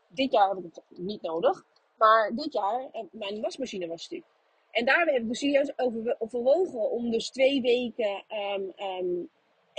dit 0.08 0.32
jaar 0.32 0.48
heb 0.48 0.58
ik 0.58 0.64
het 0.64 0.82
niet 0.98 1.22
nodig. 1.22 1.64
Maar 1.98 2.32
dit 2.34 2.52
jaar, 2.52 2.90
mijn 3.10 3.40
wasmachine 3.40 3.86
was 3.86 4.02
stuk. 4.02 4.24
En 4.70 4.84
daar 4.84 5.06
heb 5.06 5.22
ik 5.22 5.28
dus 5.28 5.38
serieus 5.38 5.78
over 5.78 6.16
overwogen 6.18 6.90
om 6.90 7.10
dus 7.10 7.30
twee 7.30 7.60
weken 7.60 8.24
um, 8.98 9.28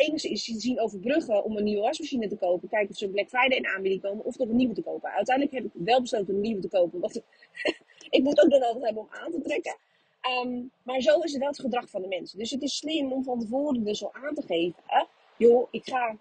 enigszins 0.01 0.43
zien 0.43 0.79
overbruggen 0.79 1.43
om 1.43 1.57
een 1.57 1.63
nieuwe 1.63 1.81
wasmachine 1.81 2.27
te 2.27 2.37
kopen. 2.37 2.69
Kijken 2.69 2.89
of 2.89 2.97
ze 2.97 3.09
Black 3.09 3.29
Friday 3.29 3.57
in 3.57 3.67
aanbieding 3.67 4.01
komen 4.01 4.25
of 4.25 4.35
toch 4.35 4.49
een 4.49 4.55
nieuwe 4.55 4.73
te 4.73 4.81
kopen. 4.81 5.11
Uiteindelijk 5.11 5.55
heb 5.55 5.65
ik 5.65 5.71
wel 5.85 6.01
besloten 6.01 6.33
een 6.33 6.41
nieuwe 6.41 6.61
te 6.61 6.69
kopen. 6.69 6.99
Want 6.99 7.15
ik 8.09 8.23
moet 8.23 8.43
ook 8.43 8.49
dan 8.49 8.61
altijd 8.61 8.83
hebben 8.83 9.03
om 9.03 9.09
aan 9.11 9.31
te 9.31 9.41
trekken. 9.41 9.75
Um, 10.43 10.71
maar 10.83 11.01
zo 11.01 11.19
is 11.19 11.31
het 11.31 11.39
wel 11.39 11.49
het 11.49 11.59
gedrag 11.59 11.89
van 11.89 12.01
de 12.01 12.07
mensen. 12.07 12.39
Dus 12.39 12.51
het 12.51 12.61
is 12.61 12.77
slim 12.77 13.11
om 13.11 13.23
van 13.23 13.39
tevoren 13.39 13.83
dus 13.83 14.03
al 14.03 14.13
aan 14.13 14.35
te 14.35 14.41
geven. 14.41 14.83
Joh, 15.37 15.67
ik 15.71 15.85
ga 15.85 16.17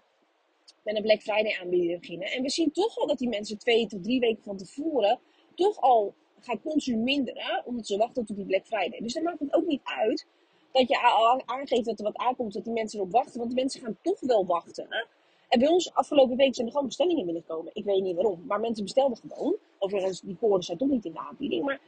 met 0.83 0.95
een 0.95 1.01
Black 1.01 1.21
Friday 1.21 1.57
aanbieding 1.61 1.99
beginnen. 1.99 2.27
En 2.27 2.41
we 2.41 2.49
zien 2.49 2.71
toch 2.71 2.97
al 2.97 3.07
dat 3.07 3.17
die 3.17 3.29
mensen 3.29 3.57
twee 3.57 3.87
tot 3.87 4.03
drie 4.03 4.19
weken 4.19 4.43
van 4.43 4.57
tevoren 4.57 5.19
toch 5.55 5.81
al 5.81 6.13
gaan 6.39 6.61
consumeren, 6.61 7.61
omdat 7.65 7.87
ze 7.87 7.97
wachten 7.97 8.25
tot 8.25 8.35
die 8.35 8.45
Black 8.45 8.65
Friday. 8.65 8.99
Dus 8.99 9.13
dan 9.13 9.23
maakt 9.23 9.39
het 9.39 9.53
ook 9.53 9.65
niet 9.65 9.81
uit 9.83 10.25
dat 10.71 10.87
je 10.87 10.97
aangeeft 11.45 11.85
dat 11.85 11.99
er 11.99 12.05
wat 12.05 12.17
aankomt, 12.17 12.53
dat 12.53 12.63
die 12.63 12.73
mensen 12.73 12.99
erop 12.99 13.11
wachten. 13.11 13.37
Want 13.39 13.49
de 13.49 13.55
mensen 13.55 13.81
gaan 13.81 13.97
toch 14.01 14.19
wel 14.19 14.45
wachten. 14.45 14.85
Hè? 14.89 15.05
En 15.49 15.59
bij 15.59 15.67
ons 15.67 15.93
afgelopen 15.93 16.37
week 16.37 16.55
zijn 16.55 16.67
er 16.67 16.73
gewoon 16.73 16.87
bestellingen 16.87 17.25
binnengekomen. 17.25 17.71
Ik 17.73 17.83
weet 17.83 18.01
niet 18.01 18.15
waarom, 18.15 18.43
maar 18.47 18.59
mensen 18.59 18.83
bestelden 18.83 19.17
gewoon. 19.17 19.55
Overigens, 19.77 20.21
die 20.21 20.37
koren 20.39 20.63
zijn 20.63 20.77
toch 20.77 20.89
niet 20.89 21.05
in 21.05 21.11
de 21.11 21.19
aanbieding. 21.19 21.65
Maar 21.65 21.79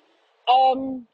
um, 0.76 1.08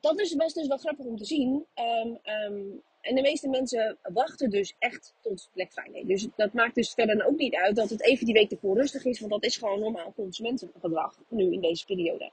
dat 0.00 0.20
is 0.20 0.34
best 0.34 0.54
dus 0.54 0.66
wel 0.66 0.76
grappig 0.76 1.06
om 1.06 1.16
te 1.16 1.24
zien. 1.24 1.66
Um, 1.74 2.18
um, 2.24 2.82
en 3.00 3.14
de 3.14 3.20
meeste 3.20 3.48
mensen 3.48 3.98
wachten 4.02 4.50
dus 4.50 4.74
echt 4.78 5.14
tot 5.22 5.48
Black 5.52 5.72
Friday. 5.72 6.04
Dus 6.06 6.28
dat 6.36 6.52
maakt 6.52 6.74
dus 6.74 6.92
verder 6.92 7.26
ook 7.26 7.36
niet 7.36 7.54
uit 7.54 7.76
dat 7.76 7.90
het 7.90 8.02
even 8.02 8.24
die 8.24 8.34
week 8.34 8.50
ervoor 8.50 8.76
rustig 8.76 9.04
is. 9.04 9.18
Want 9.18 9.32
dat 9.32 9.44
is 9.44 9.56
gewoon 9.56 9.80
normaal 9.80 10.12
consumentengedrag 10.16 11.18
nu 11.28 11.52
in 11.52 11.60
deze 11.60 11.84
periode. 11.84 12.30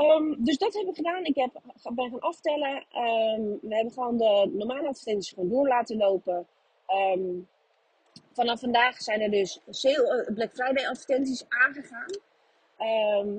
Um, 0.00 0.36
dus 0.44 0.58
dat 0.58 0.74
heb 0.74 0.88
ik 0.88 0.96
gedaan. 0.96 1.24
Ik 1.24 1.36
heb, 1.36 1.60
ben 1.94 2.10
gaan 2.10 2.20
aftellen. 2.20 2.74
Um, 2.76 3.58
we 3.62 3.74
hebben 3.74 3.92
gewoon 3.92 4.16
de 4.16 4.50
normale 4.52 4.88
advertenties 4.88 5.32
gewoon 5.32 5.48
door 5.48 5.68
laten 5.68 5.96
lopen. 5.96 6.46
Um, 7.14 7.48
vanaf 8.32 8.60
vandaag 8.60 9.02
zijn 9.02 9.20
er 9.20 9.30
dus 9.30 9.60
sale, 9.70 10.26
uh, 10.28 10.34
Black 10.34 10.50
Friday 10.52 10.86
advertenties 10.86 11.44
aangegaan. 11.48 12.10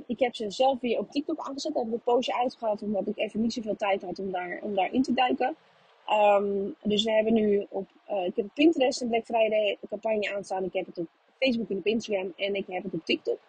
ik 0.07 0.19
heb 0.19 0.35
ze 0.35 0.51
zelf 0.51 0.79
weer 0.79 0.99
op 0.99 1.11
TikTok 1.11 1.39
aangezet. 1.39 1.73
Daar 1.73 1.83
heb 1.83 1.93
ik 1.93 1.97
een 1.97 2.13
poosje 2.13 2.39
uitgehad 2.39 2.81
omdat 2.81 3.07
ik 3.07 3.17
even 3.17 3.41
niet 3.41 3.53
zoveel 3.53 3.75
tijd 3.75 4.01
had 4.01 4.19
om, 4.19 4.31
daar, 4.31 4.59
om 4.61 4.75
daarin 4.75 5.01
te 5.01 5.13
duiken. 5.13 5.55
dus 6.83 7.03
we 7.03 7.11
hebben 7.11 7.33
nu 7.33 7.65
op, 7.69 7.87
uh, 8.09 8.25
ik 8.25 8.35
heb 8.35 8.45
op 8.45 8.53
Pinterest 8.53 9.01
een 9.01 9.07
Black 9.07 9.25
Friday 9.25 9.77
campagne 9.89 10.35
aanstaan. 10.35 10.63
Ik 10.63 10.73
heb 10.73 10.85
het 10.85 10.97
op 10.97 11.07
Facebook 11.39 11.69
en 11.69 11.77
op 11.77 11.85
Instagram 11.85 12.33
en 12.35 12.55
ik 12.55 12.65
heb 12.67 12.83
het 12.83 12.93
op 12.93 13.05
TikTok. 13.05 13.39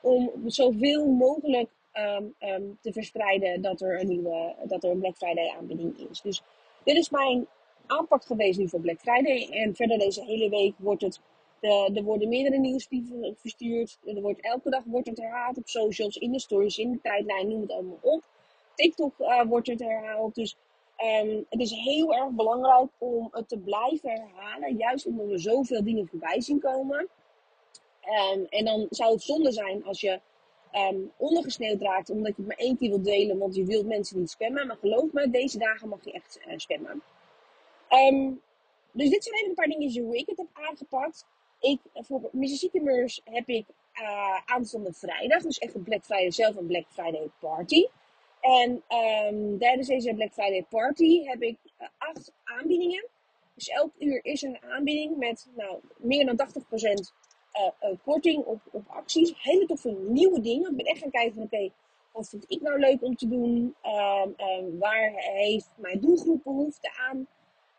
Om 0.00 0.30
zoveel 0.46 1.06
mogelijk 1.06 1.68
um, 1.92 2.34
um, 2.40 2.78
te 2.80 2.92
verspreiden 2.92 3.62
dat 3.62 3.80
er 3.80 4.00
een 4.00 4.08
nieuwe 4.08 4.54
dat 4.64 4.84
er 4.84 4.90
een 4.90 4.98
Black 4.98 5.16
Friday 5.16 5.54
aanbieding 5.58 6.08
is. 6.10 6.20
Dus 6.20 6.42
dit 6.84 6.96
is 6.96 7.10
mijn 7.10 7.46
aanpak 7.86 8.24
geweest 8.24 8.58
nu 8.58 8.68
voor 8.68 8.80
Black 8.80 9.00
Friday. 9.00 9.48
En 9.50 9.74
verder 9.74 9.98
deze 9.98 10.24
hele 10.24 10.48
week 10.48 10.74
wordt 10.76 11.02
het. 11.02 11.20
De, 11.60 11.90
er 11.94 12.02
worden 12.02 12.28
meerdere 12.28 12.58
nieuwsbrieven 12.58 13.34
verstuurd. 13.38 13.98
Er 14.04 14.20
wordt, 14.20 14.40
elke 14.40 14.70
dag 14.70 14.82
wordt 14.84 15.08
het 15.08 15.18
herhaald 15.18 15.56
op 15.56 15.68
socials, 15.68 16.16
in 16.16 16.32
de 16.32 16.40
stories, 16.40 16.78
in 16.78 16.92
de 16.92 17.00
tijdlijn, 17.02 17.48
noem 17.48 17.60
het 17.60 17.72
allemaal 17.72 17.98
op. 18.00 18.22
TikTok 18.74 19.18
uh, 19.18 19.42
wordt 19.42 19.66
het 19.66 19.80
herhaald. 19.80 20.34
Dus 20.34 20.56
um, 21.24 21.46
het 21.48 21.60
is 21.60 21.70
heel 21.70 22.14
erg 22.14 22.30
belangrijk 22.30 22.88
om 22.98 23.28
het 23.30 23.48
te 23.48 23.58
blijven 23.58 24.10
herhalen. 24.10 24.76
Juist 24.76 25.06
omdat 25.06 25.30
er 25.30 25.40
zoveel 25.40 25.84
dingen 25.84 26.06
voorbij 26.06 26.40
zien 26.40 26.60
komen. 26.60 27.08
En 28.48 28.64
dan 28.64 28.86
zou 28.90 29.12
het 29.12 29.22
zonde 29.22 29.52
zijn 29.52 29.84
als 29.84 30.00
je 30.00 30.20
um, 30.72 31.12
ondergesneeuwd 31.16 31.80
raakt 31.80 32.10
omdat 32.10 32.36
je 32.36 32.42
het 32.42 32.46
maar 32.46 32.56
één 32.66 32.78
keer 32.78 32.88
wilt 32.88 33.04
delen, 33.04 33.38
want 33.38 33.54
je 33.54 33.64
wilt 33.64 33.86
mensen 33.86 34.18
niet 34.18 34.30
spammen. 34.30 34.66
Maar 34.66 34.76
geloof 34.76 35.12
me, 35.12 35.30
deze 35.30 35.58
dagen 35.58 35.88
mag 35.88 36.04
je 36.04 36.12
echt 36.12 36.40
uh, 36.46 36.56
dus 38.92 39.10
dit 39.10 39.24
zijn 39.24 39.34
even 39.34 39.48
een 39.48 39.54
paar 39.54 39.66
dingen 39.66 40.02
hoe 40.02 40.16
ik 40.16 40.26
het 40.26 40.38
heb 40.38 40.46
aangepakt. 40.52 41.26
Ik, 41.60 41.80
voor 41.92 42.28
Mississippi 42.32 42.80
heb 43.24 43.48
ik 43.48 43.66
uh, 44.00 44.40
aanstaande 44.44 44.92
vrijdag, 44.92 45.42
dus 45.42 45.58
echt 45.58 45.74
een 45.74 45.82
Black 45.82 46.04
Friday 46.04 46.30
zelf, 46.30 46.56
een 46.56 46.66
Black 46.66 46.86
Friday 46.88 47.30
party. 47.40 47.86
En 48.40 48.70
um, 48.70 49.58
tijdens 49.58 49.88
deze 49.88 50.14
Black 50.14 50.32
Friday 50.32 50.66
party 50.68 51.22
heb 51.22 51.42
ik 51.42 51.56
acht 51.98 52.32
aanbiedingen. 52.44 53.06
Dus 53.54 53.68
elk 53.68 53.92
uur 53.98 54.24
is 54.24 54.42
een 54.42 54.62
aanbieding 54.62 55.16
met 55.16 55.48
nou, 55.56 55.80
meer 55.96 56.26
dan 56.26 56.48
80% 56.48 56.52
uh, 57.52 57.96
korting 58.04 58.44
op, 58.44 58.60
op 58.70 58.88
acties. 58.88 59.42
Hele 59.42 59.66
toffe 59.66 59.96
nieuwe 60.08 60.40
dingen. 60.40 60.70
Ik 60.70 60.76
ben 60.76 60.86
echt 60.86 61.00
gaan 61.00 61.10
kijken 61.10 61.34
van 61.34 61.42
oké, 61.42 61.70
wat 62.12 62.28
vind 62.28 62.44
ik 62.48 62.60
nou 62.60 62.78
leuk 62.78 63.02
om 63.02 63.16
te 63.16 63.28
doen? 63.28 63.74
Uh, 63.84 64.24
waar 64.78 65.12
heeft 65.14 65.70
mijn 65.76 66.00
doelgroep 66.00 66.42
behoefte 66.42 66.90
aan? 67.10 67.26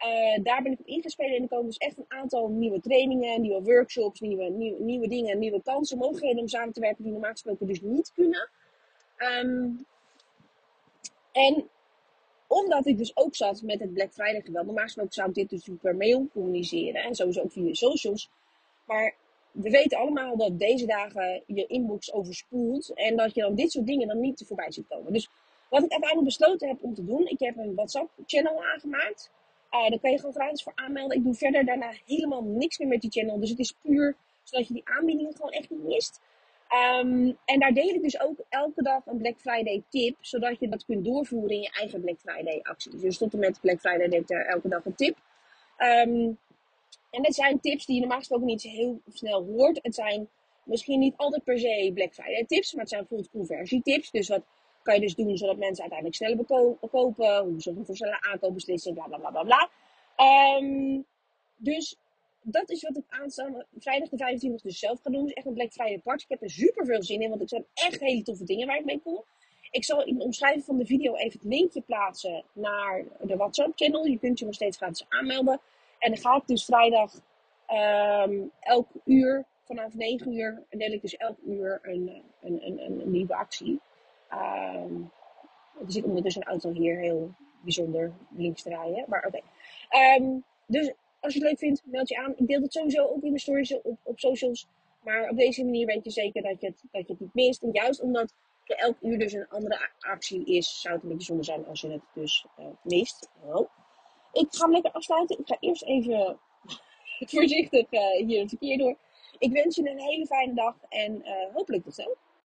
Uh, 0.08 0.44
daar 0.44 0.62
ben 0.62 0.72
ik 0.72 0.80
op 0.80 0.86
ingespeeld 0.86 1.36
en 1.36 1.42
er 1.42 1.48
komen 1.48 1.66
dus 1.66 1.78
echt 1.78 1.98
een 1.98 2.06
aantal 2.08 2.48
nieuwe 2.48 2.80
trainingen, 2.80 3.42
nieuwe 3.42 3.64
workshops, 3.64 4.20
nieuwe, 4.20 4.50
nieuwe, 4.80 5.08
dingen, 5.08 5.40
nieuwe 5.40 5.62
kansen, 5.62 5.98
mogelijkheden 5.98 6.42
om 6.42 6.48
samen 6.48 6.74
te 6.74 6.80
werken 6.80 7.04
die 7.04 7.12
normaal 7.12 7.32
gesproken 7.32 7.68
dus 7.68 7.82
niet 7.82 8.12
kunnen. 8.14 8.50
Um, 9.18 9.86
en 11.32 11.70
omdat 12.48 12.86
ik 12.86 12.98
dus 12.98 13.18
ook 13.18 13.36
zat 13.36 13.62
met 13.62 13.80
het 13.80 13.94
Black 13.94 14.12
Friday 14.14 14.42
geweld, 14.42 14.66
normaal 14.66 14.84
gesproken 14.84 15.14
zou 15.14 15.30
ik 15.30 15.36
dit 15.36 15.50
dus 15.50 15.70
per 15.82 15.96
mail 15.96 16.28
communiceren 16.34 17.04
en 17.04 17.16
sowieso 17.16 17.42
ook 17.42 17.52
via 17.52 17.74
socials. 17.74 18.30
Maar 18.86 19.16
we 19.54 19.70
weten 19.70 19.98
allemaal 19.98 20.38
dat 20.38 20.60
deze 20.60 20.86
dagen 20.86 21.44
je 21.46 21.66
inbox 21.66 22.14
overspoelt. 22.14 22.94
En 22.94 23.16
dat 23.16 23.36
je 23.36 23.42
dan 23.42 23.56
dit 23.56 23.72
soort 23.72 23.86
dingen 23.86 24.08
dan 24.08 24.20
niet 24.20 24.44
voorbij 24.48 24.72
ziet 24.72 24.88
komen. 24.88 25.14
Dus 25.14 25.30
wat 25.70 25.84
ik 25.84 25.92
uiteindelijk 25.92 26.38
besloten 26.38 26.68
heb 26.68 26.78
om 26.82 26.94
te 26.94 27.06
doen. 27.06 27.28
Ik 27.28 27.40
heb 27.40 27.58
een 27.58 27.76
WhatsApp 27.76 28.10
channel 28.26 28.64
aangemaakt. 28.66 29.32
Uh, 29.72 29.90
daar 29.90 30.00
kan 30.00 30.12
je 30.12 30.18
gewoon 30.18 30.34
gratis 30.34 30.64
voor 30.64 30.72
aanmelden. 30.76 31.18
Ik 31.18 31.24
doe 31.24 31.34
verder 31.34 31.66
daarna 31.66 31.94
helemaal 32.06 32.44
niks 32.44 32.78
meer 32.78 32.88
met 32.88 33.02
die 33.02 33.12
channel. 33.12 33.40
Dus 33.40 33.50
het 33.50 33.60
is 33.60 33.76
puur 33.82 34.16
zodat 34.44 34.68
je 34.68 34.74
die 34.74 34.84
aanbiedingen 34.86 35.36
gewoon 35.36 35.52
echt 35.52 35.70
niet 35.70 35.84
mist. 35.84 36.22
Um, 37.02 37.38
en 37.46 37.60
daar 37.60 37.74
deel 37.74 37.94
ik 37.94 38.02
dus 38.02 38.20
ook 38.22 38.38
elke 38.50 38.84
dag 38.84 39.06
een 39.06 39.18
Black 39.18 39.40
Friday 39.40 39.84
tip. 39.90 40.16
Zodat 40.20 40.60
je 40.60 40.70
dat 40.70 40.86
kunt 40.86 41.06
doorvoeren 41.06 41.56
in 41.56 41.62
je 41.62 41.72
eigen 41.72 42.02
Black 42.02 42.20
Friday 42.20 42.60
acties. 42.62 43.02
Dus 43.02 43.18
tot 43.18 43.34
en 43.34 43.40
met 43.40 43.60
Black 43.62 43.80
Friday 43.80 44.08
denk 44.08 44.30
ik 44.30 44.38
elke 44.38 44.68
dag 44.68 44.86
een 44.86 44.96
tip. 44.96 45.18
Um, 45.78 46.38
en 47.14 47.24
dat 47.24 47.36
zijn 47.36 47.60
tips 47.60 47.86
die 47.86 47.96
je 47.96 48.02
normaal 48.02 48.20
gesproken 48.20 48.46
niet 48.46 48.62
zo 48.62 48.70
heel 48.70 49.02
snel 49.08 49.44
hoort. 49.44 49.80
Het 49.82 49.96
zijn 49.96 50.30
misschien 50.64 51.00
niet 51.00 51.14
altijd 51.18 51.44
per 51.44 51.60
se 51.60 51.92
Black 51.94 52.14
Friday 52.14 52.46
tips, 52.48 52.72
maar 52.72 52.82
het 52.82 52.90
zijn 52.90 53.02
bijvoorbeeld 53.02 53.32
conversietips. 53.32 54.12
Dus 54.12 54.28
wat 54.28 54.44
kan 54.84 54.96
je 54.96 55.02
dus 55.02 55.16
doen 55.16 55.38
zodat 55.38 55.58
mensen 55.58 55.82
uiteindelijk 55.82 56.16
sneller 56.16 56.70
kopen, 56.90 57.44
hoe 57.44 57.62
ze 57.62 57.76
voor 57.84 57.96
sneller 57.96 58.28
aankoopbeslissing, 58.32 58.96
bla 58.96 59.06
bla 59.06 59.18
bla 59.18 59.30
bla 59.32 59.44
bla. 59.44 59.70
Um, 60.58 61.06
dus 61.58 61.96
dat 62.42 62.70
is 62.70 62.82
wat 62.82 62.98
ik 62.98 63.04
aanstaande 63.08 63.66
vrijdag 63.78 64.10
de 64.10 64.18
25 64.18 64.62
dus 64.62 64.80
zelf 64.80 65.02
ga 65.02 65.10
doen. 65.10 65.24
Dus 65.24 65.34
echt 65.34 65.46
een 65.46 65.54
Black 65.54 65.72
Friday 65.72 66.00
party. 66.00 66.24
Ik 66.24 66.30
heb 66.30 66.42
er 66.42 66.50
super 66.50 66.86
veel 66.86 67.04
zin 67.04 67.22
in, 67.22 67.30
want 67.30 67.42
ik 67.42 67.50
zijn 67.50 67.66
echt 67.74 68.00
hele 68.00 68.24
toffe 68.24 68.44
dingen 68.44 68.68
waar 68.68 68.80
ik 68.80 68.86
mee 68.86 69.02
kom. 69.04 69.24
Ik 69.72 69.84
zal 69.84 70.06
in 70.06 70.18
de 70.18 70.24
omschrijving 70.24 70.64
van 70.66 70.78
de 70.78 70.86
video 70.86 71.16
even 71.16 71.40
het 71.40 71.50
linkje 71.50 71.82
plaatsen 71.82 72.44
naar 72.54 73.04
de 73.22 73.36
WhatsApp 73.36 73.72
channel. 73.76 74.06
Je 74.06 74.20
kunt 74.20 74.40
je 74.40 74.46
nog 74.46 74.54
steeds 74.54 74.78
gratis 74.78 75.06
aanmelden. 75.10 75.60
En 76.04 76.12
dan 76.12 76.18
ga 76.18 76.42
dus 76.46 76.66
vrijdag 76.66 77.14
um, 78.28 78.52
elk 78.60 78.88
uur, 79.06 79.46
vanaf 79.64 79.94
9 79.94 80.34
uur, 80.34 80.64
deel 80.70 80.92
ik 80.92 81.02
dus 81.02 81.18
elk 81.18 81.38
uur 81.46 81.80
een, 81.82 82.24
een, 82.42 82.66
een, 82.66 82.80
een 82.80 83.12
nieuwe 83.12 83.36
actie. 83.36 83.80
Um, 84.32 85.12
er 85.80 85.92
zit 85.92 86.04
ondertussen 86.04 86.42
een 86.42 86.48
auto 86.48 86.72
hier 86.72 87.00
heel 87.00 87.32
bijzonder 87.62 88.14
links 88.30 88.62
te 88.62 88.70
rijden. 88.70 89.06
Maar 89.08 89.26
oké. 89.26 89.40
Um, 90.20 90.44
dus 90.66 90.94
als 91.20 91.34
je 91.34 91.40
het 91.40 91.48
leuk 91.50 91.60
vindt, 91.60 91.82
meld 91.86 92.10
je 92.10 92.18
aan. 92.18 92.34
Ik 92.38 92.48
deel 92.48 92.62
het 92.62 92.74
sowieso 92.74 93.04
ook 93.04 93.22
in 93.22 93.28
mijn 93.28 93.40
stories 93.40 93.82
op, 93.82 93.98
op 94.04 94.20
socials. 94.20 94.68
Maar 95.04 95.30
op 95.30 95.38
deze 95.38 95.64
manier 95.64 95.86
weet 95.86 96.04
je 96.04 96.10
zeker 96.10 96.42
dat 96.42 96.62
je 96.62 96.68
het, 96.68 96.84
dat 96.92 97.08
je 97.08 97.12
het 97.12 97.22
niet 97.22 97.34
mist. 97.34 97.64
En 97.64 97.70
juist 97.72 98.02
omdat 98.02 98.34
er 98.64 98.78
elk 98.78 98.98
uur 99.02 99.20
dus 99.20 99.34
een 99.34 99.50
andere 99.50 99.90
actie 100.00 100.46
is, 100.46 100.82
zou 100.82 100.94
het 100.94 101.04
een 101.04 101.10
beetje 101.10 101.26
zonde 101.26 101.44
zijn 101.44 101.66
als 101.66 101.82
je 101.82 101.90
het 101.90 102.02
dus 102.14 102.46
uh, 102.60 102.66
mist. 102.82 103.30
Oh. 103.46 103.70
Ik 104.34 104.48
ga 104.50 104.64
hem 104.64 104.72
lekker 104.72 104.92
afsluiten. 104.92 105.40
Ik 105.40 105.48
ga 105.48 105.58
eerst 105.60 105.84
even 105.84 106.40
voorzichtig 107.32 107.86
uh, 107.92 108.28
hier 108.28 108.40
het 108.40 108.50
verkeer 108.50 108.78
door. 108.78 108.98
Ik 109.38 109.52
wens 109.52 109.76
je 109.76 109.90
een 109.90 110.00
hele 110.00 110.26
fijne 110.26 110.54
dag 110.54 110.76
en 110.90 111.16
uh, 111.16 111.54
hopelijk 111.54 111.84
tot 111.84 111.96
zo. 111.96 112.16